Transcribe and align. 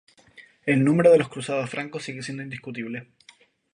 El 0.65 0.83
número 0.83 1.11
de 1.11 1.19
los 1.19 1.29
cruzados 1.29 1.69
francos 1.69 2.01
sigue 2.01 2.23
siendo 2.23 2.41
indiscutible. 2.41 3.11